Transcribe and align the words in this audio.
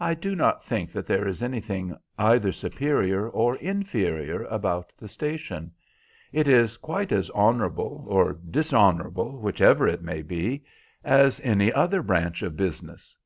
"I 0.00 0.14
do 0.14 0.34
not 0.34 0.64
think 0.64 0.90
that 0.90 1.06
there 1.06 1.28
is 1.28 1.40
anything 1.40 1.96
either 2.18 2.50
superior 2.50 3.28
or 3.28 3.54
inferior 3.58 4.42
about 4.46 4.92
the 4.98 5.06
station. 5.06 5.70
It 6.32 6.48
is 6.48 6.76
quite 6.76 7.12
as 7.12 7.30
honourable, 7.30 8.06
or 8.08 8.32
dishonourable, 8.50 9.38
which 9.40 9.60
ever 9.60 9.86
it 9.86 10.02
may 10.02 10.22
be, 10.22 10.64
as 11.04 11.40
any 11.44 11.72
other 11.72 12.02
branch 12.02 12.42
of 12.42 12.56
business. 12.56 13.16